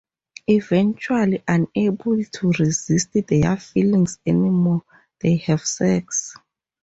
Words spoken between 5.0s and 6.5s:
they have sex.